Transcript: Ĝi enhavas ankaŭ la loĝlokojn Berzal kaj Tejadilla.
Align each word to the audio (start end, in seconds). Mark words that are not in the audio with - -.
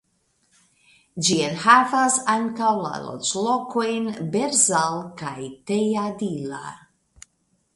Ĝi 1.25 1.35
enhavas 1.47 2.15
ankaŭ 2.35 2.71
la 2.85 2.93
loĝlokojn 3.03 4.09
Berzal 4.37 4.99
kaj 5.21 5.37
Tejadilla. 5.73 6.63